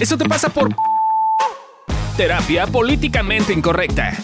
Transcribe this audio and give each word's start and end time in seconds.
Eso 0.00 0.16
te 0.16 0.26
pasa 0.26 0.48
por 0.48 0.74
terapia 2.16 2.66
políticamente 2.66 3.52
incorrecta. 3.52 4.16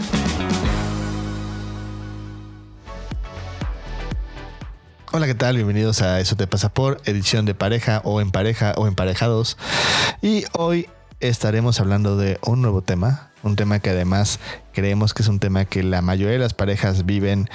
Hola, 5.12 5.26
¿qué 5.26 5.34
tal? 5.34 5.56
Bienvenidos 5.56 6.00
a 6.00 6.18
Eso 6.18 6.34
te 6.34 6.46
pasa 6.46 6.70
por 6.70 7.02
edición 7.04 7.44
de 7.44 7.54
pareja 7.54 8.00
o 8.04 8.22
en 8.22 8.30
pareja 8.30 8.72
o 8.78 8.86
emparejados. 8.86 9.58
Y 10.22 10.44
hoy 10.52 10.88
estaremos 11.20 11.78
hablando 11.78 12.16
de 12.16 12.38
un 12.46 12.62
nuevo 12.62 12.80
tema, 12.80 13.28
un 13.42 13.54
tema 13.54 13.78
que 13.78 13.90
además 13.90 14.40
creemos 14.72 15.12
que 15.12 15.24
es 15.24 15.28
un 15.28 15.40
tema 15.40 15.66
que 15.66 15.82
la 15.82 16.00
mayoría 16.00 16.32
de 16.32 16.38
las 16.38 16.54
parejas 16.54 17.04
viven 17.04 17.50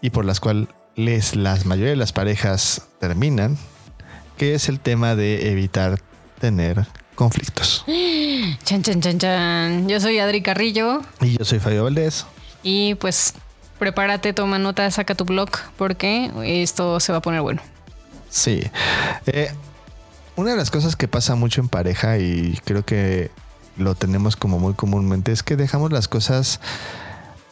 y 0.00 0.08
por 0.08 0.24
las 0.24 0.40
cuales 0.40 0.68
las 0.96 1.66
mayoría 1.66 1.90
de 1.90 1.96
las 1.96 2.14
parejas 2.14 2.88
terminan, 2.98 3.58
que 4.38 4.54
es 4.54 4.70
el 4.70 4.80
tema 4.80 5.16
de 5.16 5.50
evitar 5.50 6.00
tener 6.40 6.86
conflictos. 7.22 7.84
Chan, 8.64 8.82
chan, 8.82 9.00
chan, 9.00 9.18
chan. 9.18 9.88
Yo 9.88 10.00
soy 10.00 10.18
Adri 10.18 10.42
Carrillo. 10.42 11.02
Y 11.20 11.38
yo 11.38 11.44
soy 11.44 11.60
Fabio 11.60 11.84
Valdés. 11.84 12.26
Y 12.64 12.96
pues 12.96 13.34
prepárate, 13.78 14.32
toma 14.32 14.58
nota, 14.58 14.90
saca 14.90 15.14
tu 15.14 15.24
blog, 15.24 15.50
porque 15.76 16.30
esto 16.44 16.98
se 17.00 17.12
va 17.12 17.18
a 17.18 17.22
poner 17.22 17.40
bueno. 17.42 17.62
Sí. 18.28 18.62
Eh, 19.26 19.52
una 20.36 20.50
de 20.50 20.56
las 20.56 20.70
cosas 20.70 20.96
que 20.96 21.06
pasa 21.08 21.34
mucho 21.36 21.60
en 21.60 21.68
pareja 21.68 22.18
y 22.18 22.58
creo 22.64 22.84
que 22.84 23.30
lo 23.76 23.94
tenemos 23.94 24.36
como 24.36 24.58
muy 24.58 24.74
comúnmente 24.74 25.30
es 25.30 25.42
que 25.42 25.56
dejamos 25.56 25.92
las 25.92 26.08
cosas 26.08 26.60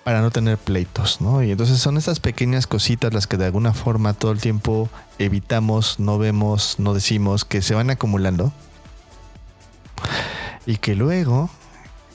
para 0.05 0.21
no 0.21 0.31
tener 0.31 0.59
pleitos, 0.59 1.21
¿no? 1.21 1.43
Y 1.43 1.53
entonces 1.53 1.79
son 1.79 1.97
estas 1.97 2.19
pequeñas 2.19 2.67
cositas 2.67 3.13
las 3.13 3.27
que 3.27 3.37
de 3.37 3.45
alguna 3.45 3.73
forma 3.73 4.15
todo 4.15 4.33
el 4.33 4.41
tiempo 4.41 4.89
evitamos, 5.19 6.01
no 6.01 6.19
vemos, 6.19 6.77
no 6.79 6.95
decimos, 6.95 7.45
que 7.45 7.63
se 7.63 7.75
van 7.75 7.91
acumulando 7.91 8.53
y 10.71 10.77
que 10.77 10.95
luego 10.95 11.51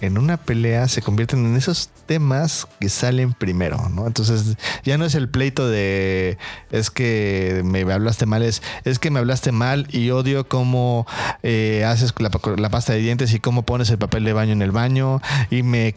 en 0.02 0.18
una 0.18 0.38
pelea 0.38 0.88
se 0.88 1.02
convierten 1.02 1.45
en 1.45 1.56
esos 1.56 1.89
temas 2.06 2.67
que 2.80 2.89
salen 2.89 3.34
primero, 3.34 3.89
¿no? 3.89 4.08
Entonces 4.08 4.56
ya 4.84 4.97
no 4.97 5.06
es 5.06 5.16
el 5.16 5.30
pleito 5.30 5.67
de 5.67 6.38
es 6.72 6.89
que 6.89 7.62
me 7.66 7.81
hablaste 7.92 8.25
mal, 8.25 8.44
es, 8.44 8.62
es 8.84 9.00
que 9.00 9.09
me 9.12 9.20
hablaste 9.20 9.52
mal 9.52 9.88
y 9.92 10.12
odio 10.12 10.47
cómo 10.47 11.06
eh, 11.44 11.84
haces 11.86 12.14
la, 12.20 12.30
la, 12.58 12.70
pasta 12.70 12.94
de 12.94 13.00
dientes 13.00 13.34
y 13.34 13.39
cómo 13.39 13.64
pones 13.64 13.89
el 13.89 13.97
papel 13.97 14.23
de 14.23 14.34
baño 14.34 14.53
en 14.53 14.62
el 14.62 14.72
baño 14.72 15.22
y 15.50 15.64
me 15.64 15.95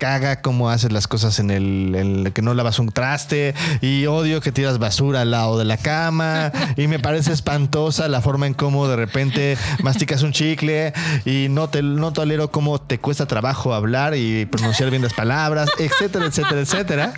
caga 0.00 0.40
cómo 0.40 0.70
haces 0.70 0.92
las 0.92 1.06
cosas 1.06 1.38
en 1.40 1.50
el, 1.50 2.32
que 2.34 2.40
no 2.40 2.54
lavas 2.54 2.78
un 2.78 2.88
traste 2.90 3.54
y 3.82 4.06
odio 4.06 4.40
que 4.40 4.50
tiras 4.50 4.78
basura 4.78 5.20
al 5.20 5.30
lado 5.30 5.58
de 5.58 5.66
la 5.66 5.76
cama 5.76 6.50
y 6.76 6.86
me 6.86 6.98
parece 6.98 7.32
espantosa 7.32 8.08
la 8.08 8.22
forma 8.22 8.46
en 8.46 8.54
cómo 8.54 8.88
de 8.88 8.96
repente 8.96 9.58
masticas 9.82 10.22
un 10.22 10.32
chicle 10.32 10.94
y 11.26 11.48
no 11.50 11.68
te 11.68 11.82
no 11.82 12.14
tolero 12.14 12.50
cómo 12.50 12.80
te 12.80 12.98
cuesta 12.98 13.26
trabajo 13.26 13.74
hablar 13.74 14.16
y 14.16 14.46
pronunciar 14.46 14.88
bien 14.88 15.02
las 15.02 15.12
palabras, 15.12 15.68
etcétera, 15.78 16.24
etcétera, 16.24 16.60
etcétera. 16.60 17.12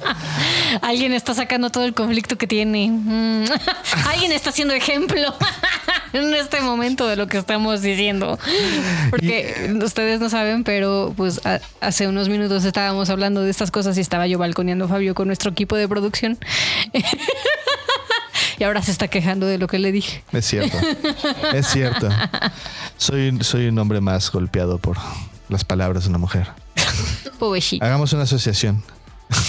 Alguien 0.83 1.13
está 1.13 1.35
sacando 1.35 1.71
todo 1.71 1.85
el 1.85 1.95
conflicto 1.95 2.37
que 2.37 2.49
tiene. 2.49 2.91
Mm. 2.91 3.45
Alguien 4.09 4.33
está 4.33 4.51
haciendo 4.51 4.75
ejemplo 4.75 5.33
en 6.21 6.35
este 6.35 6.61
momento 6.61 7.07
de 7.07 7.17
lo 7.17 7.27
que 7.27 7.39
estamos 7.39 7.83
diciendo. 7.83 8.39
Porque 9.11 9.75
ustedes 9.83 10.21
no 10.21 10.29
saben, 10.29 10.65
pero 10.65 11.13
pues 11.17 11.41
hace 11.81 12.09
unos 12.09 12.29
minutos 12.29 12.65
estábamos 12.65 13.11
hablando 13.11 13.43
de 13.43 13.51
estas 13.51 13.71
cosas 13.71 13.97
y 13.99 14.01
estaba 14.01 14.27
yo 14.27 14.39
balconeando 14.39 14.85
a 14.87 14.89
Fabio 14.89 15.15
con 15.15 15.27
nuestro 15.27 15.51
equipo 15.51 15.77
de 15.77 15.89
producción. 15.89 16.39
y 18.59 18.65
ahora 18.65 18.83
se 18.83 18.91
está 18.91 19.09
quejando 19.09 19.47
de 19.47 19.59
lo 19.59 19.67
que 19.67 19.79
le 19.79 19.93
dije. 19.93 20.23
Es 20.33 20.47
cierto. 20.47 20.79
Es 21.53 21.67
cierto. 21.69 22.09
Soy, 22.97 23.39
soy 23.41 23.69
un 23.69 23.79
hombre 23.79 24.01
más 24.01 24.31
golpeado 24.31 24.79
por 24.79 24.99
las 25.49 25.65
palabras 25.65 26.05
de 26.05 26.11
una 26.11 26.19
mujer. 26.19 26.49
Hagamos 27.81 28.13
una 28.13 28.23
asociación. 28.23 28.83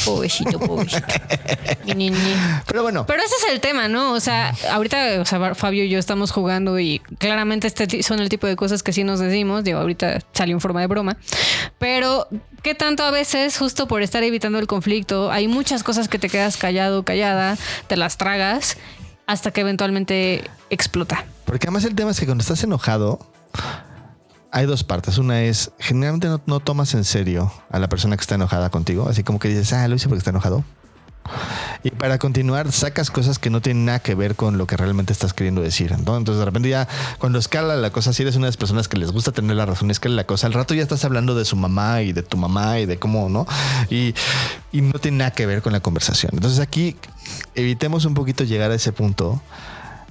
Pobrecito, 0.06 0.60
pobrecito. 0.60 1.06
Pero 2.68 2.84
bueno. 2.84 3.06
Pero 3.06 3.24
ese 3.24 3.36
es 3.36 3.52
el 3.52 3.60
tema, 3.60 3.88
¿no? 3.88 4.14
O 4.14 4.20
sea, 4.20 4.54
ahorita 4.72 5.22
o 5.22 5.26
sea, 5.26 5.56
Fabio 5.56 5.84
y 5.84 5.90
yo 5.90 6.00
estamos 6.00 6.32
jugando 6.32 6.80
y 6.80 7.00
claramente 7.18 7.68
este 7.68 8.04
son 8.04 8.20
el 8.20 8.30
tipo 8.30 8.48
de 8.48 8.56
cosas 8.56 8.84
que 8.84 8.94
sí 8.94 9.04
nos 9.04 9.20
decimos. 9.20 9.64
Digo, 9.64 9.80
ahorita 9.80 10.22
salió 10.34 10.56
en 10.56 10.62
forma 10.62 10.82
de 10.82 10.88
broma. 10.88 11.18
Pero, 11.80 12.28
¿qué 12.62 12.76
tanto 12.76 13.04
a 13.04 13.12
veces, 13.12 13.58
justo 13.58 13.88
por 13.88 14.02
estar 14.02 14.24
evitando 14.24 14.60
el 14.60 14.68
conflicto, 14.68 15.32
hay 15.32 15.48
muchas 15.48 15.84
cosas 15.84 16.08
que 16.08 16.20
te 16.20 16.30
quedas 16.30 16.58
callado, 16.58 17.04
callada, 17.04 17.58
te 17.88 17.98
las 17.98 18.18
tragas 18.18 18.78
hasta 19.28 19.52
que 19.52 19.62
eventualmente 19.62 20.44
explota? 20.70 21.26
Porque 21.46 21.68
además 21.68 21.84
el 21.86 21.96
tema 21.96 22.12
es 22.12 22.20
que 22.20 22.26
cuando 22.26 22.42
estás 22.42 22.64
enojado 22.64 23.20
hay 24.54 24.68
dos 24.68 24.84
partes. 24.84 25.18
Una 25.18 25.42
es, 25.42 25.72
generalmente 25.80 26.30
no, 26.46 26.60
tomas 26.60 26.94
en 26.94 27.04
serio 27.04 27.52
a 27.72 27.80
la 27.80 27.90
persona 27.90 28.16
que 28.16 28.22
está 28.22 28.36
enojada 28.36 28.70
contigo, 28.70 29.10
así 29.10 29.24
como 29.24 29.40
que 29.40 29.50
dices, 29.50 29.74
ah, 29.74 29.88
lo 29.88 29.96
hice 29.96 30.08
porque 30.08 30.20
está 30.20 30.30
enojado. 30.30 30.64
Y 31.84 31.90
para 31.90 32.20
continuar, 32.20 32.72
sacas 32.72 33.10
cosas 33.10 33.40
que 33.40 33.50
no 33.50 33.62
tienen 33.62 33.86
nada 33.86 34.00
que 34.00 34.14
ver 34.14 34.36
con 34.36 34.58
lo 34.58 34.68
que 34.68 34.78
realmente 34.78 35.12
estás 35.12 35.34
queriendo 35.34 35.62
decir. 35.62 35.92
Entonces, 35.92 36.38
de 36.38 36.46
repente 36.46 36.70
ya, 36.70 36.88
cuando 37.18 37.40
escala 37.40 37.76
la 37.76 37.90
cosa, 37.90 38.14
si 38.14 38.22
eres 38.22 38.36
una 38.36 38.46
de 38.46 38.50
las 38.50 38.58
personas 38.58 38.88
que 38.88 38.98
les 38.98 39.12
gusta 39.12 39.32
tener 39.32 39.56
la 39.56 39.66
razón, 39.66 39.90
escala 39.90 40.16
la 40.16 40.26
cosa, 40.26 40.46
al 40.48 40.54
rato 40.54 40.76
ya 40.76 40.84
estás 40.84 41.04
hablando 41.04 41.34
de 41.34 41.46
su 41.46 41.56
mamá 41.56 42.04
y 42.04 42.14
de 42.14 42.22
tu 42.22 42.38
mamá 42.38 42.80
y 42.80 42.86
de 42.86 43.00
cómo, 43.00 43.30
¿no? 43.30 43.48
Y, 43.90 44.14
y 44.72 44.82
no 44.82 45.00
tiene 45.00 45.18
nada 45.18 45.32
que 45.32 45.48
ver 45.48 45.64
con 45.64 45.74
la 45.74 45.80
conversación. 45.80 46.32
Entonces 46.34 46.60
aquí 46.60 46.96
evitemos 47.56 48.06
un 48.06 48.14
poquito 48.14 48.44
llegar 48.44 48.70
a 48.70 48.76
ese 48.76 48.92
punto 48.92 49.42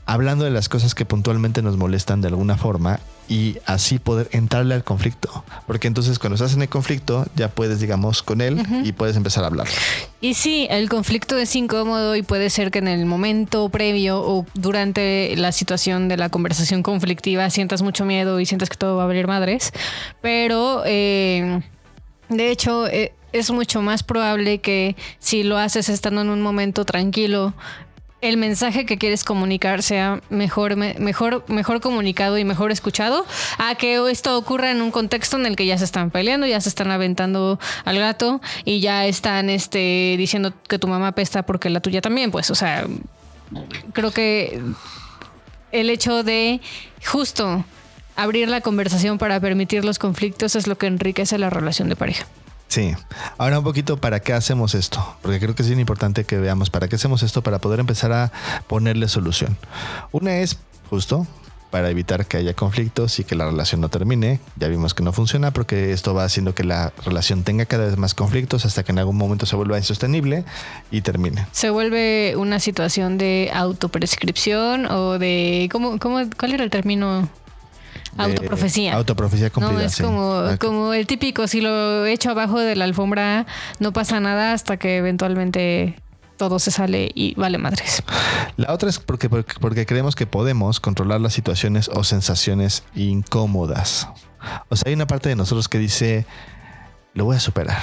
hablando 0.06 0.44
de 0.44 0.50
las 0.50 0.68
cosas 0.68 0.94
que 0.94 1.04
puntualmente 1.04 1.62
nos 1.62 1.76
molestan 1.76 2.20
de 2.20 2.28
alguna 2.28 2.56
forma 2.56 3.00
y 3.28 3.58
así 3.66 3.98
poder 3.98 4.28
entrarle 4.32 4.74
al 4.74 4.84
conflicto. 4.84 5.44
Porque 5.66 5.86
entonces 5.86 6.18
cuando 6.18 6.34
estás 6.34 6.54
en 6.54 6.62
el 6.62 6.68
conflicto 6.68 7.26
ya 7.34 7.48
puedes, 7.48 7.80
digamos, 7.80 8.22
con 8.22 8.40
él 8.40 8.62
y 8.84 8.92
puedes 8.92 9.16
empezar 9.16 9.44
a 9.44 9.46
hablar. 9.46 9.68
Y 10.20 10.34
sí, 10.34 10.66
el 10.70 10.88
conflicto 10.88 11.38
es 11.38 11.54
incómodo 11.56 12.16
y 12.16 12.22
puede 12.22 12.50
ser 12.50 12.70
que 12.70 12.80
en 12.80 12.88
el 12.88 13.06
momento 13.06 13.68
previo 13.68 14.20
o 14.20 14.44
durante 14.54 15.34
la 15.36 15.52
situación 15.52 16.08
de 16.08 16.16
la 16.16 16.28
conversación 16.28 16.82
conflictiva 16.82 17.48
sientas 17.50 17.82
mucho 17.82 18.04
miedo 18.04 18.40
y 18.40 18.46
sientas 18.46 18.68
que 18.68 18.76
todo 18.76 18.96
va 18.96 19.04
a 19.04 19.06
valer 19.06 19.26
madres. 19.26 19.72
Pero, 20.20 20.82
eh, 20.84 21.62
de 22.28 22.50
hecho... 22.50 22.86
Eh, 22.88 23.14
es 23.32 23.50
mucho 23.50 23.80
más 23.80 24.02
probable 24.02 24.58
que 24.58 24.94
si 25.18 25.42
lo 25.42 25.56
haces 25.56 25.88
estando 25.88 26.20
en 26.20 26.28
un 26.28 26.42
momento 26.42 26.84
tranquilo, 26.84 27.54
el 28.22 28.36
mensaje 28.36 28.86
que 28.86 28.98
quieres 28.98 29.24
comunicar 29.24 29.82
sea 29.82 30.20
mejor, 30.30 30.76
mejor, 30.76 31.44
mejor 31.48 31.80
comunicado 31.80 32.38
y 32.38 32.44
mejor 32.44 32.70
escuchado, 32.70 33.26
a 33.58 33.74
que 33.74 34.00
esto 34.08 34.38
ocurra 34.38 34.70
en 34.70 34.80
un 34.80 34.92
contexto 34.92 35.36
en 35.36 35.44
el 35.44 35.56
que 35.56 35.66
ya 35.66 35.76
se 35.76 35.84
están 35.84 36.10
peleando, 36.10 36.46
ya 36.46 36.60
se 36.60 36.68
están 36.68 36.92
aventando 36.92 37.58
al 37.84 37.98
gato 37.98 38.40
y 38.64 38.80
ya 38.80 39.06
están 39.06 39.50
este, 39.50 40.14
diciendo 40.16 40.54
que 40.68 40.78
tu 40.78 40.86
mamá 40.86 41.12
pesta 41.12 41.42
porque 41.42 41.68
la 41.68 41.80
tuya 41.80 42.00
también. 42.00 42.30
Pues, 42.30 42.48
o 42.50 42.54
sea, 42.54 42.86
creo 43.92 44.12
que 44.12 44.62
el 45.72 45.90
hecho 45.90 46.22
de 46.22 46.60
justo 47.04 47.64
abrir 48.14 48.48
la 48.48 48.60
conversación 48.60 49.18
para 49.18 49.40
permitir 49.40 49.84
los 49.84 49.98
conflictos 49.98 50.54
es 50.54 50.68
lo 50.68 50.78
que 50.78 50.86
enriquece 50.86 51.38
la 51.38 51.50
relación 51.50 51.88
de 51.88 51.96
pareja. 51.96 52.26
Sí. 52.72 52.94
Ahora 53.36 53.58
un 53.58 53.64
poquito 53.64 53.98
para 53.98 54.20
qué 54.20 54.32
hacemos 54.32 54.74
esto, 54.74 55.14
porque 55.20 55.38
creo 55.38 55.54
que 55.54 55.60
es 55.60 55.68
bien 55.68 55.78
importante 55.78 56.24
que 56.24 56.38
veamos 56.38 56.70
para 56.70 56.88
qué 56.88 56.96
hacemos 56.96 57.22
esto 57.22 57.42
para 57.42 57.58
poder 57.58 57.80
empezar 57.80 58.14
a 58.14 58.32
ponerle 58.66 59.08
solución. 59.08 59.58
Una 60.10 60.38
es 60.38 60.56
justo 60.88 61.26
para 61.70 61.90
evitar 61.90 62.24
que 62.24 62.38
haya 62.38 62.54
conflictos 62.54 63.18
y 63.18 63.24
que 63.24 63.34
la 63.34 63.44
relación 63.44 63.82
no 63.82 63.90
termine. 63.90 64.40
Ya 64.56 64.68
vimos 64.68 64.94
que 64.94 65.02
no 65.02 65.12
funciona 65.12 65.50
porque 65.50 65.92
esto 65.92 66.14
va 66.14 66.24
haciendo 66.24 66.54
que 66.54 66.64
la 66.64 66.94
relación 67.04 67.42
tenga 67.42 67.66
cada 67.66 67.84
vez 67.84 67.98
más 67.98 68.14
conflictos 68.14 68.64
hasta 68.64 68.82
que 68.82 68.92
en 68.92 69.00
algún 69.00 69.18
momento 69.18 69.44
se 69.44 69.54
vuelva 69.54 69.76
insostenible 69.76 70.46
y 70.90 71.02
termine. 71.02 71.46
Se 71.52 71.68
vuelve 71.68 72.36
una 72.38 72.58
situación 72.58 73.18
de 73.18 73.50
autoprescripción 73.52 74.86
o 74.86 75.18
de 75.18 75.68
¿cómo, 75.70 75.98
cómo 75.98 76.20
cuál 76.38 76.54
era 76.54 76.64
el 76.64 76.70
término 76.70 77.28
Autoprofecía. 78.16 78.94
Autoprofecía 78.94 79.50
cumplida. 79.50 79.80
No, 79.80 79.86
es 79.86 79.96
como, 79.96 80.44
como 80.58 80.92
el 80.92 81.06
típico, 81.06 81.46
si 81.46 81.60
lo 81.60 82.04
echo 82.06 82.30
abajo 82.30 82.60
de 82.60 82.76
la 82.76 82.84
alfombra, 82.84 83.46
no 83.78 83.92
pasa 83.92 84.20
nada 84.20 84.52
hasta 84.52 84.76
que 84.76 84.98
eventualmente 84.98 85.96
todo 86.36 86.58
se 86.58 86.70
sale 86.70 87.10
y 87.14 87.34
vale 87.34 87.58
madres. 87.58 88.02
La 88.56 88.72
otra 88.72 88.90
es 88.90 88.98
porque, 88.98 89.28
porque, 89.28 89.86
creemos 89.86 90.14
que 90.14 90.26
podemos 90.26 90.80
controlar 90.80 91.20
las 91.20 91.32
situaciones 91.32 91.88
o 91.88 92.04
sensaciones 92.04 92.82
incómodas. 92.94 94.08
O 94.68 94.76
sea, 94.76 94.88
hay 94.88 94.94
una 94.94 95.06
parte 95.06 95.28
de 95.28 95.36
nosotros 95.36 95.68
que 95.68 95.78
dice, 95.78 96.26
lo 97.14 97.24
voy 97.24 97.36
a 97.36 97.40
superar. 97.40 97.82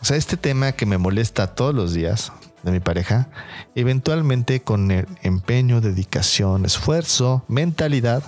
O 0.00 0.04
sea, 0.04 0.16
este 0.16 0.36
tema 0.36 0.72
que 0.72 0.86
me 0.86 0.98
molesta 0.98 1.54
todos 1.54 1.74
los 1.74 1.92
días 1.92 2.32
de 2.62 2.72
mi 2.72 2.80
pareja, 2.80 3.28
eventualmente 3.74 4.60
con 4.60 4.90
el 4.90 5.06
empeño, 5.22 5.80
dedicación, 5.80 6.64
esfuerzo, 6.64 7.44
mentalidad, 7.46 8.24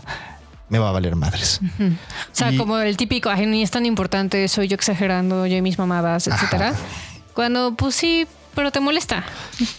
me 0.68 0.78
va 0.78 0.90
a 0.90 0.92
valer 0.92 1.16
madres. 1.16 1.60
O 1.80 2.34
sea, 2.34 2.56
como 2.56 2.78
el 2.78 2.96
típico, 2.96 3.30
ay, 3.30 3.46
ni 3.46 3.62
es 3.62 3.70
tan 3.70 3.86
importante, 3.86 4.46
soy 4.48 4.68
yo 4.68 4.74
exagerando, 4.74 5.46
yo 5.46 5.56
y 5.56 5.62
mis 5.62 5.78
mamadas, 5.78 6.26
etcétera. 6.26 6.74
Cuando, 7.34 7.74
pues 7.74 7.94
sí, 7.94 8.26
pero 8.54 8.72
te 8.72 8.80
molesta, 8.80 9.24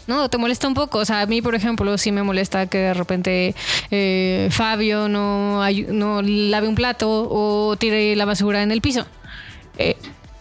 ¿no? 0.07 0.30
Te 0.30 0.38
molesta 0.38 0.68
un 0.68 0.74
poco. 0.74 1.00
O 1.00 1.06
sea, 1.06 1.21
a 1.21 1.25
mí, 1.25 1.41
por 1.41 1.53
ejemplo, 1.53 1.97
sí 1.97 2.12
me 2.12 2.24
molesta 2.24 2.68
que 2.68 2.77
de 2.77 2.94
repente 2.94 3.56
eh, 3.91 4.47
Fabio 4.51 5.09
no, 5.09 5.62
no 5.89 6.21
lave 6.21 6.68
un 6.68 6.75
plato 6.75 7.27
o 7.30 7.75
tire 7.77 8.15
la 8.15 8.25
basura 8.25 8.63
en 8.63 8.71
el 8.71 8.80
piso. 8.80 9.06
Eh, 9.77 9.97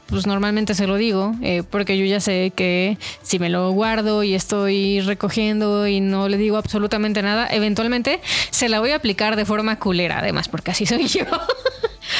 pues 0.09 0.27
normalmente 0.27 0.75
se 0.75 0.87
lo 0.87 0.97
digo, 0.97 1.35
eh, 1.43 1.63
porque 1.69 1.99
yo 1.99 2.05
ya 2.07 2.21
sé 2.21 2.53
que 2.57 2.97
si 3.23 3.39
me 3.39 3.51
lo 3.51 3.71
guardo 3.73 4.23
y 4.23 4.35
estoy 4.35 5.01
recogiendo 5.01 5.87
y 5.87 6.01
no 6.01 6.29
le 6.29 6.39
digo 6.39 6.57
absolutamente 6.57 7.23
nada, 7.23 7.47
eventualmente 7.51 8.21
se 8.51 8.69
la 8.69 8.81
voy 8.81 8.93
a 8.93 8.97
aplicar 8.97 9.37
de 9.37 9.45
forma 9.45 9.79
culera, 9.79 10.19
además, 10.19 10.49
porque 10.49 10.71
así 10.71 10.87
soy 10.87 11.07
yo. 11.07 11.25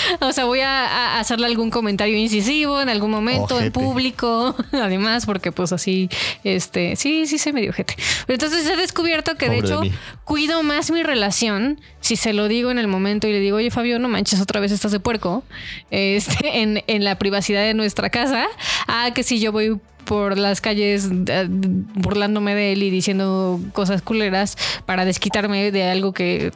o 0.21 0.33
sea, 0.33 0.45
voy 0.45 0.61
a, 0.61 1.19
hacerle 1.19 1.47
algún 1.47 1.71
comentario 1.71 2.17
incisivo 2.17 2.81
en 2.81 2.89
algún 2.89 3.11
momento, 3.11 3.61
en 3.61 3.73
público, 3.73 4.55
además, 4.73 5.27
porque 5.27 5.53
pues 5.53 5.73
así, 5.73 6.09
este, 6.45 6.97
sí, 6.97 7.27
sí 7.27 7.39
se 7.39 7.53
me 7.53 7.61
dio 7.61 7.73
gente. 7.73 7.95
Pero 8.27 8.35
entonces 8.35 8.67
he 8.67 8.77
descubierto 8.77 9.37
que 9.37 9.49
de 9.49 9.59
hecho 9.59 9.83
cuido 10.25 10.63
más 10.63 10.91
mi 10.91 11.03
relación 11.03 11.81
si 12.01 12.17
se 12.17 12.33
lo 12.33 12.49
digo 12.49 12.71
en 12.71 12.79
el 12.79 12.89
momento 12.89 13.27
y 13.29 13.33
le 13.33 13.41
digo, 13.41 13.57
oye 13.57 13.71
Fabio, 13.71 13.99
no 13.99 14.09
manches, 14.09 14.41
otra 14.41 14.61
vez 14.61 14.73
estás 14.73 14.93
de 14.93 15.01
puerco, 15.01 15.45
este, 15.91 16.61
en, 16.61 16.83
en 16.87 17.05
la 17.05 17.19
privacidad 17.19 17.63
de 17.63 17.75
nuestra 17.75 18.11
casa, 18.11 18.47
a 18.87 19.13
que 19.13 19.23
si 19.23 19.41
yo 19.41 19.53
voy 19.53 19.79
por 20.09 20.39
las 20.39 20.63
calles 20.63 21.11
eh, 21.27 21.47
burlándome 21.49 22.55
de 22.55 22.73
él 22.73 22.83
y 22.83 22.91
diciendo 22.91 23.61
cosas 23.75 24.01
culeras 24.01 24.57
para 24.87 25.05
desquitarme 25.05 25.71
de 25.71 25.85
algo 25.85 26.13
que 26.13 26.51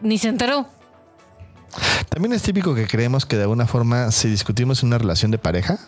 ni 0.00 0.16
se 0.16 0.28
enteró. 0.28 0.66
También 2.08 2.32
es 2.32 2.42
típico 2.42 2.74
que 2.74 2.86
creemos 2.86 3.26
que 3.26 3.36
de 3.36 3.42
alguna 3.42 3.66
forma, 3.66 4.10
si 4.10 4.28
discutimos 4.28 4.82
una 4.82 4.98
relación 4.98 5.30
de 5.30 5.38
pareja, 5.38 5.78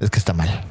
es 0.00 0.10
que 0.10 0.18
está 0.18 0.32
mal. 0.32 0.64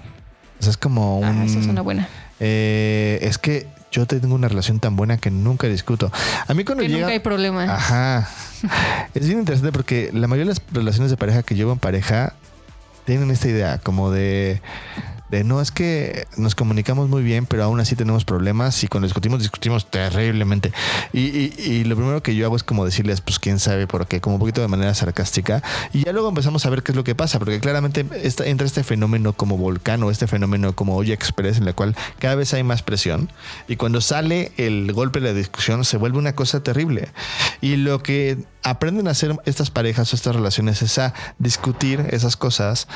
O 0.60 0.63
sea, 0.63 0.72
es 0.72 0.78
como 0.78 1.22
ah, 1.24 1.30
un. 1.30 1.44
es 1.44 1.68
una 1.68 1.81
buena. 1.81 2.07
Eh, 2.40 3.19
es 3.22 3.38
que 3.38 3.68
yo 3.92 4.07
tengo 4.07 4.34
una 4.34 4.48
relación 4.48 4.80
tan 4.80 4.95
buena 4.95 5.18
que 5.18 5.30
nunca 5.30 5.68
discuto. 5.68 6.12
A 6.48 6.54
mí 6.54 6.63
cuando 6.63 6.84
que 6.84 6.90
nunca 6.90 7.07
hay 7.07 7.19
problema. 7.19 7.63
Ajá. 7.66 8.30
es 9.13 9.28
bien 9.28 9.40
interesante 9.40 9.72
porque 9.72 10.10
la 10.13 10.28
mayoría 10.28 10.54
de 10.54 10.60
las 10.60 10.74
relaciones 10.74 11.12
de 11.12 11.18
pareja 11.18 11.44
que 11.44 11.56
llevo 11.56 11.72
en 11.72 11.80
pareja 11.80 12.34
tienen 13.06 13.30
esta 13.31 13.48
idea 13.50 13.78
como 13.78 14.12
de 14.12 14.62
no 15.44 15.59
es 15.62 15.71
que 15.71 16.27
nos 16.38 16.53
comunicamos 16.53 17.09
muy 17.09 17.24
bien, 17.24 17.47
pero 17.47 17.63
aún 17.63 17.80
así 17.80 17.95
tenemos 17.95 18.25
problemas 18.25 18.83
y 18.83 18.88
cuando 18.88 19.07
discutimos, 19.07 19.39
discutimos 19.39 19.89
terriblemente. 19.89 20.71
Y, 21.12 21.83
lo 21.85 21.95
primero 21.95 22.21
que 22.21 22.35
yo 22.35 22.45
hago 22.45 22.56
es 22.56 22.63
como 22.63 22.85
decirles, 22.85 23.21
pues 23.21 23.39
quién 23.39 23.59
sabe 23.59 23.88
por 23.88 24.06
qué, 24.06 24.21
como 24.21 24.35
un 24.35 24.39
poquito 24.39 24.62
de 24.62 24.68
manera 24.68 24.94
sarcástica. 24.94 25.63
Y 25.91 26.03
ya 26.06 26.12
luego 26.12 26.30
empezamos 26.30 26.65
a 26.65 26.69
ver 26.69 26.83
qué 26.83 26.91
es 26.91 26.95
lo 26.95 27.03
que 27.03 27.15
pasa, 27.15 27.39
porque 27.39 27.59
claramente 27.59 28.06
entra 28.45 28.68
este 28.68 28.83
fenómeno 28.83 29.33
como 29.33 29.57
volcán 29.57 30.03
o 30.03 30.12
este 30.12 30.27
fenómeno 30.27 30.75
como 30.75 30.95
olla 30.95 31.13
express, 31.13 31.57
en 31.57 31.65
la 31.65 31.74
cual 31.74 31.95
cada 32.19 32.35
vez 32.35 32.53
hay 32.53 32.63
más 32.63 32.83
presión. 32.83 33.31
Y 33.68 33.77
cuando 33.77 34.01
sale 34.01 34.51
el 34.57 34.94
golpe 34.94 35.19
de 35.19 35.30
la 35.30 35.33
discusión, 35.33 35.85
se 35.85 35.97
vuelve 35.97 36.19
una 36.19 36.35
cosa 36.35 36.62
terrible. 36.62 37.09
Y 37.62 37.77
lo 37.77 38.03
que 38.03 38.38
aprenden 38.63 39.07
a 39.07 39.12
hacer 39.12 39.36
estas 39.45 39.69
parejas 39.69 40.12
o 40.12 40.15
estas 40.15 40.36
relaciones 40.36 40.81
es 40.81 40.98
a 40.98 41.13
discutir 41.38 42.07
esas 42.12 42.38
cosas. 42.38 42.88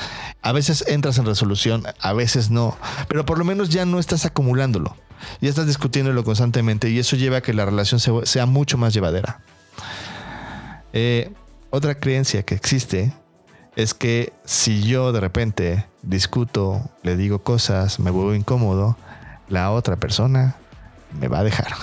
A 0.42 0.52
veces 0.52 0.84
entras 0.88 1.18
en 1.18 1.26
resolución, 1.26 1.84
a 2.00 2.14
veces 2.14 2.50
no, 2.50 2.78
pero 3.08 3.26
por 3.26 3.38
lo 3.38 3.46
menos 3.46 3.70
ya 3.70 3.86
no 3.86 4.00
estás 4.00 4.26
acumulándolo. 4.26 4.96
Ya 5.42 5.50
estás 5.50 5.68
discutiéndolo 5.68 6.24
constantemente 6.24 6.90
y 6.90 7.00
eso 7.00 7.16
lleva 7.16 7.38
a 7.38 7.42
que 7.42 7.54
la 7.54 7.66
relación 7.66 8.00
sea 8.26 8.46
mucho 8.46 8.78
más 8.78 8.94
llevadera. 8.94 9.42
Eh, 10.94 11.32
otra 11.70 11.96
creencia 12.00 12.44
que 12.44 12.56
existe 12.56 13.14
es 13.76 13.94
que 13.94 14.34
si 14.46 14.84
yo 14.84 15.12
de 15.12 15.20
repente 15.20 15.86
discuto, 16.02 16.90
le 17.04 17.18
digo 17.18 17.40
cosas, 17.40 18.00
me 18.00 18.12
vuelvo 18.12 18.36
incómodo, 18.36 18.98
la 19.50 19.72
otra 19.72 19.98
persona 19.98 20.56
me 21.20 21.28
va 21.28 21.40
a 21.40 21.44
dejar. 21.44 21.74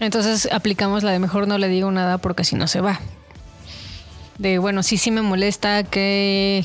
Entonces 0.00 0.48
aplicamos 0.50 1.02
la 1.02 1.12
de 1.12 1.18
mejor 1.18 1.46
no 1.46 1.58
le 1.58 1.68
digo 1.68 1.90
nada 1.90 2.18
porque 2.18 2.44
si 2.44 2.56
no 2.56 2.66
se 2.66 2.80
va. 2.80 3.00
De 4.38 4.58
bueno, 4.58 4.82
sí, 4.82 4.96
sí 4.96 5.10
me 5.10 5.20
molesta 5.20 5.84
que 5.84 6.64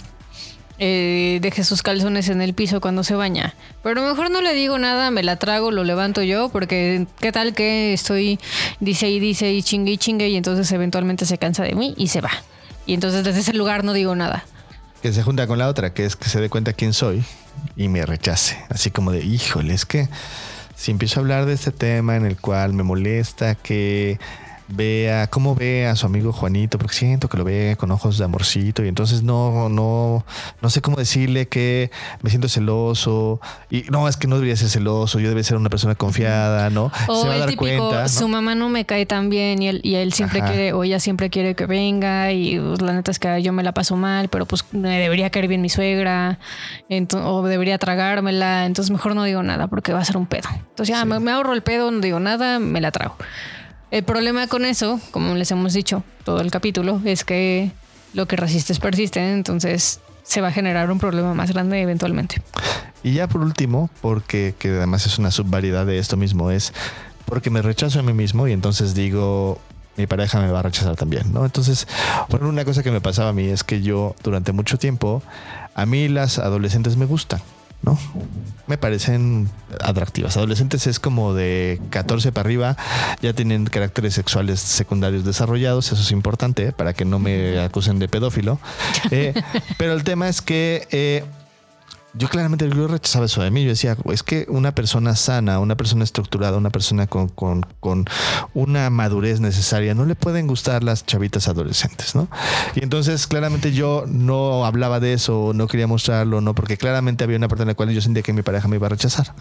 eh, 0.78 1.40
deje 1.42 1.64
sus 1.64 1.82
calzones 1.84 2.30
en 2.30 2.42
el 2.42 2.54
piso 2.54 2.82
cuando 2.82 3.04
se 3.04 3.16
baña. 3.16 3.54
Pero 3.84 4.02
mejor 4.02 4.32
no 4.32 4.42
le 4.42 4.54
digo 4.54 4.78
nada, 4.80 5.12
me 5.12 5.24
la 5.24 5.36
trago, 5.36 5.72
lo 5.72 5.84
levanto 5.84 6.22
yo, 6.24 6.50
porque 6.50 7.08
qué 7.20 7.32
tal 7.32 7.54
que 7.54 7.94
estoy, 7.94 8.40
dice 8.80 9.10
y 9.10 9.20
dice 9.20 9.54
y 9.54 9.64
chingue 9.64 9.92
y 9.92 9.98
chingue 9.98 10.30
y 10.30 10.38
entonces 10.38 10.72
eventualmente 10.72 11.26
se 11.26 11.38
cansa 11.38 11.64
de 11.64 11.76
mí 11.76 11.94
y 11.98 12.08
se 12.08 12.22
va. 12.22 12.32
Y 12.86 12.94
entonces 12.94 13.24
desde 13.24 13.40
ese 13.42 13.54
lugar 13.54 13.84
no 13.84 13.94
digo 13.94 14.16
nada. 14.16 14.46
Que 15.02 15.12
se 15.12 15.24
junta 15.24 15.46
con 15.48 15.60
la 15.60 15.68
otra, 15.68 15.94
que 15.94 16.06
es 16.06 16.16
que 16.16 16.30
se 16.30 16.40
dé 16.40 16.50
cuenta 16.50 16.74
quién 16.74 16.94
soy 16.94 17.24
y 17.76 17.90
me 17.90 18.06
rechace. 18.06 18.58
Así 18.70 18.92
como 18.92 19.12
de, 19.12 19.24
híjole, 19.24 19.74
es 19.74 19.86
que 19.86 20.10
si 20.86 20.92
empiezo 20.92 21.20
a 21.20 21.22
hablar 21.22 21.48
de 21.48 21.54
este 21.54 21.72
tema 21.72 22.16
en 22.16 22.28
el 22.28 22.38
cual 22.40 22.74
me 22.74 22.84
molesta 22.84 23.56
que 23.56 24.20
vea 24.68 25.28
cómo 25.28 25.56
ve 25.56 25.86
a 25.88 25.96
su 25.96 26.06
amigo 26.06 26.32
Juanito, 26.32 26.78
porque 26.78 26.96
siento 26.96 27.30
que 27.30 27.38
lo 27.38 27.44
ve 27.44 27.76
con 27.80 27.92
ojos 27.92 28.18
de 28.18 28.26
amorcito 28.26 28.84
y 28.84 28.88
entonces 28.88 29.24
no, 29.24 29.70
no, 29.70 30.26
no 30.62 30.70
sé 30.70 30.82
cómo 30.82 30.98
decirle 30.98 31.48
que 31.48 31.92
me 32.22 32.30
siento 32.30 32.50
celoso 32.50 33.40
y 33.70 33.84
no, 33.92 34.08
es 34.08 34.18
que 34.18 34.28
no 34.28 34.36
debería 34.36 34.56
ser 34.56 34.70
celoso, 34.70 35.20
yo 35.20 35.30
debería 35.30 35.44
ser 35.44 35.58
una 35.58 35.70
persona 35.70 35.96
confiada, 35.96 36.70
¿no? 36.70 36.92
O 37.08 37.22
Se 37.22 37.28
va 37.28 37.36
a 37.36 37.38
dar 37.40 37.56
cuenta, 37.56 38.08
su 38.08 38.28
mamá 38.28 38.56
no 38.56 38.70
me 38.70 38.86
cae 38.86 39.06
tan 39.06 39.30
bien 39.30 39.62
y 39.62 39.68
él, 39.68 39.82
y 39.84 39.96
él 39.96 40.14
siempre 40.14 40.42
quiere, 40.42 40.74
o 40.74 40.84
ella 40.84 41.00
siempre 41.00 41.30
quiere 41.30 41.56
que 41.56 41.66
venga 41.66 42.32
y 42.32 42.60
pues, 42.60 42.82
la 42.82 42.94
neta 42.94 43.12
es 43.12 43.20
que 43.20 43.42
yo 43.42 43.54
me 43.54 43.64
la 43.64 43.74
paso 43.74 43.96
mal, 43.96 44.30
pero 44.30 44.46
pues 44.46 44.66
me 44.74 45.00
debería 45.00 45.30
caer 45.30 45.48
bien 45.48 45.62
mi 45.62 45.70
suegra 45.70 46.40
o 47.14 47.44
debería 47.44 47.78
tragármela, 47.78 48.66
entonces 48.66 48.92
mejor 48.92 49.16
no 49.16 49.24
digo 49.24 49.44
nada 49.44 49.68
porque 49.68 49.94
va 49.94 50.00
a 50.00 50.06
ser 50.06 50.18
un 50.18 50.26
pedo. 50.26 50.50
Entonces 50.70 50.96
ya 50.96 51.06
me 51.06 51.32
ahorro 51.32 51.54
el 51.54 51.62
pedo, 51.62 51.92
no 51.92 52.00
digo 52.00 52.20
nada, 52.20 52.60
me 52.60 52.82
la 52.82 52.92
trago. 52.92 53.16
El 53.92 54.04
problema 54.04 54.48
con 54.48 54.66
eso, 54.66 55.00
como 55.12 55.36
les 55.36 55.52
hemos 55.52 55.74
dicho 55.74 56.04
todo 56.24 56.42
el 56.42 56.52
capítulo, 56.52 57.02
es 57.06 57.24
que 57.24 57.72
lo 58.14 58.28
que 58.28 58.36
resistes 58.36 58.80
persiste, 58.80 59.34
entonces 59.34 60.00
se 60.24 60.42
va 60.42 60.48
a 60.48 60.52
generar 60.52 60.90
un 60.92 61.00
problema 61.00 61.34
más 61.34 61.52
grande 61.52 61.82
eventualmente. 61.82 62.42
Y 63.04 63.14
ya 63.14 63.28
por 63.28 63.42
último, 63.42 63.90
porque 64.02 64.56
que 64.58 64.70
además 64.70 65.06
es 65.06 65.20
una 65.20 65.30
subvariedad 65.30 65.86
de 65.86 66.00
esto 66.00 66.18
mismo, 66.18 66.50
es 66.50 66.74
porque 67.26 67.50
me 67.50 67.62
rechazo 67.62 68.00
a 68.00 68.04
mí 68.04 68.14
mismo 68.14 68.48
y 68.48 68.52
entonces 68.52 68.96
digo, 68.96 69.60
mi 69.98 70.08
pareja 70.08 70.42
me 70.42 70.50
va 70.50 70.60
a 70.60 70.64
rechazar 70.64 70.96
también, 70.96 71.32
¿no? 71.32 71.46
Entonces, 71.46 71.88
bueno, 72.30 72.50
una 72.50 72.66
cosa 72.66 72.84
que 72.84 72.92
me 72.92 73.02
pasaba 73.02 73.30
a 73.30 73.34
mí 73.34 73.48
es 73.48 73.64
que 73.64 73.82
yo 73.82 74.16
durante 74.24 74.52
mucho 74.52 74.78
tiempo, 74.78 75.22
a 75.76 75.86
mí 75.86 76.08
las 76.08 76.40
adolescentes 76.40 76.98
me 76.98 77.06
gustan. 77.06 77.42
¿No? 77.82 77.98
Me 78.68 78.78
parecen 78.78 79.50
atractivas. 79.82 80.38
Adolescentes 80.38 80.88
es 80.88 81.00
como 81.00 81.34
de 81.34 81.80
14 81.92 82.32
para 82.32 82.48
arriba, 82.48 82.78
ya 83.22 83.34
tienen 83.34 83.66
caracteres 83.66 84.14
sexuales 84.14 84.60
secundarios 84.60 85.24
desarrollados, 85.24 85.92
eso 85.92 86.02
es 86.02 86.12
importante 86.12 86.72
para 86.72 86.94
que 86.94 87.06
no 87.06 87.20
me 87.20 87.60
acusen 87.60 88.00
de 88.00 88.08
pedófilo. 88.08 88.60
Eh, 89.12 89.34
pero 89.78 89.94
el 89.94 90.04
tema 90.04 90.28
es 90.28 90.42
que 90.42 90.88
eh, 90.90 91.24
yo 92.18 92.30
claramente 92.30 92.70
yo 92.70 92.88
rechazaba 92.88 93.26
eso 93.26 93.42
de 93.42 93.52
mí. 93.52 93.64
Yo 93.64 93.70
decía, 93.70 93.98
es 94.12 94.24
que 94.24 94.46
una 94.50 94.74
persona 94.74 95.16
sana, 95.16 95.60
una 95.60 95.76
persona 95.76 96.04
estructurada, 96.04 96.58
una 96.58 96.70
persona 96.70 97.08
con, 97.08 98.06
una 98.54 98.90
madurez 98.90 99.40
necesaria, 99.40 99.94
no 99.94 100.06
le 100.06 100.16
pueden 100.16 100.48
gustar 100.48 100.84
las 100.84 101.06
chavitas 101.06 101.48
adolescentes, 101.48 102.16
¿no? 102.16 102.28
Y 102.76 102.84
entonces 102.84 103.28
claramente 103.28 103.74
yo 103.74 104.06
no 104.08 104.66
hablaba 104.66 105.00
de 105.00 105.14
eso, 105.14 105.52
no 105.54 105.68
quería 105.68 105.88
mostrarlo, 105.88 106.42
¿no? 106.42 106.56
Porque 106.56 106.78
claramente 106.78 107.24
había 107.24 107.38
una 107.38 107.48
parte 107.48 107.64
en 107.64 107.70
la 107.70 107.76
cual 107.76 107.90
yo 107.90 108.02
sentía 108.02 108.24
que 108.24 108.34
mi 108.34 108.42
pareja 108.42 108.68
me 108.68 108.78
iba 108.78 108.88
a 108.88 108.90
rechazar. 108.90 109.34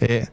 Eh, 0.00 0.26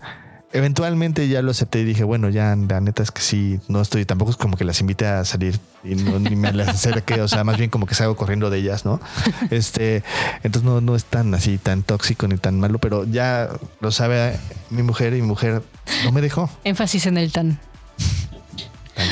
eventualmente 0.52 1.28
ya 1.28 1.42
lo 1.42 1.52
acepté 1.52 1.82
y 1.82 1.86
dije, 1.86 2.04
bueno, 2.04 2.30
ya 2.30 2.56
la 2.56 2.82
neta 2.82 3.04
es 3.04 3.12
que 3.12 3.22
sí, 3.22 3.60
no 3.68 3.82
estoy, 3.82 4.06
tampoco 4.06 4.32
es 4.32 4.38
como 4.38 4.58
que 4.58 4.64
las 4.64 4.82
invite 4.82 5.06
a 5.06 5.26
salir 5.26 5.60
y 5.84 5.96
no, 5.96 6.20
ni 6.20 6.36
me 6.36 6.52
las 6.52 6.70
acerque, 6.70 7.22
o 7.22 7.28
sea, 7.28 7.44
más 7.44 7.58
bien 7.58 7.70
como 7.70 7.86
que 7.86 7.96
salgo 7.96 8.16
corriendo 8.16 8.50
de 8.50 8.58
ellas, 8.60 8.86
¿no? 8.86 9.00
Este, 9.52 10.04
entonces 10.44 10.64
no, 10.64 10.82
no 10.82 10.96
es 10.96 11.06
tan 11.06 11.34
así, 11.34 11.58
tan 11.58 11.84
tóxico 11.84 12.28
ni 12.28 12.38
tan 12.38 12.60
malo, 12.60 12.80
pero 12.80 13.04
ya 13.06 13.50
lo 13.80 13.92
sabe 13.92 14.40
mi 14.70 14.84
mujer 14.84 15.14
y 15.14 15.22
mi 15.22 15.28
mujer 15.28 15.62
no 16.04 16.12
me 16.12 16.22
dejó. 16.22 16.50
Énfasis 16.64 17.06
en 17.06 17.18
el 17.18 17.32
tan. 17.32 17.60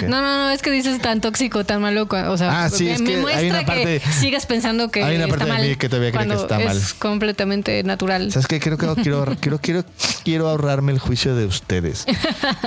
No, 0.04 0.22
no, 0.22 0.38
no, 0.38 0.50
es 0.50 0.62
que 0.62 0.72
dices 0.72 1.02
tan 1.02 1.22
tóxico, 1.22 1.64
tan 1.66 1.82
malo. 1.82 2.08
O 2.10 2.38
sea, 2.38 2.66
ah, 2.66 2.70
sí, 2.70 2.90
es 2.90 3.02
me 3.02 3.12
que 3.12 3.18
muestra 3.18 3.66
que 3.66 4.02
sigas 4.20 4.46
pensando 4.46 4.90
que 4.90 5.04
hay 5.04 5.16
una 5.18 5.28
parte 5.28 5.46
está 5.46 5.56
de 5.62 5.70
mí 5.70 5.76
que 5.76 5.90
todavía 5.90 6.12
cree 6.12 6.28
que 6.28 6.34
está 6.34 6.60
mal. 6.60 6.78
Es 6.78 6.94
completamente 6.94 7.84
natural. 7.84 8.32
¿Sabes 8.32 8.48
qué? 8.48 8.60
Creo 8.60 8.78
que 8.78 8.88
quiero, 9.02 9.26
quiero, 9.42 9.60
quiero, 9.60 9.86
quiero 10.24 10.50
ahorrarme 10.50 10.92
el 10.92 11.00
juicio 11.00 11.36
de 11.36 11.46
ustedes. 11.46 12.06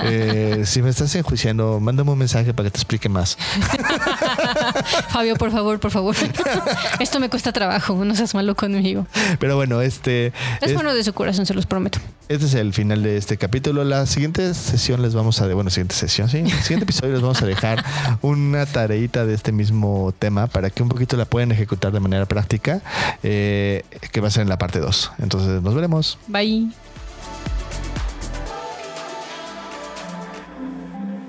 Eh, 0.03 0.63
si 0.65 0.81
me 0.81 0.89
estás 0.89 1.13
enjuiciando, 1.15 1.79
mándame 1.79 2.11
un 2.11 2.17
mensaje 2.17 2.53
para 2.53 2.67
que 2.67 2.71
te 2.71 2.77
explique 2.77 3.09
más. 3.09 3.37
Fabio, 5.09 5.35
por 5.35 5.51
favor, 5.51 5.79
por 5.79 5.91
favor. 5.91 6.15
Esto 6.99 7.19
me 7.19 7.29
cuesta 7.29 7.51
trabajo, 7.51 8.03
no 8.05 8.15
seas 8.15 8.33
malo 8.33 8.55
conmigo. 8.55 9.07
Pero 9.39 9.55
bueno, 9.55 9.81
este. 9.81 10.33
Es, 10.61 10.73
bueno 10.73 10.93
de 10.93 11.03
su 11.03 11.13
corazón, 11.13 11.45
se 11.45 11.53
los 11.53 11.65
prometo. 11.65 11.99
Este 12.29 12.45
es 12.45 12.53
el 12.53 12.73
final 12.73 13.03
de 13.03 13.17
este 13.17 13.37
capítulo. 13.37 13.83
La 13.83 14.05
siguiente 14.05 14.53
sesión 14.53 15.01
les 15.01 15.13
vamos 15.13 15.41
a. 15.41 15.47
Bueno, 15.53 15.69
siguiente 15.69 15.95
sesión, 15.95 16.29
sí. 16.29 16.39
El 16.39 16.51
siguiente 16.51 16.83
episodio 16.83 17.13
les 17.13 17.21
vamos 17.21 17.41
a 17.41 17.45
dejar 17.45 17.83
una 18.21 18.65
tareita 18.65 19.25
de 19.25 19.33
este 19.33 19.51
mismo 19.51 20.13
tema 20.17 20.47
para 20.47 20.69
que 20.69 20.83
un 20.83 20.89
poquito 20.89 21.17
la 21.17 21.25
puedan 21.25 21.51
ejecutar 21.51 21.91
de 21.91 21.99
manera 21.99 22.25
práctica, 22.25 22.81
eh, 23.23 23.83
que 24.11 24.21
va 24.21 24.27
a 24.27 24.31
ser 24.31 24.43
en 24.43 24.49
la 24.49 24.57
parte 24.57 24.79
2. 24.79 25.11
Entonces, 25.19 25.61
nos 25.61 25.75
veremos. 25.75 26.17
Bye. 26.27 26.71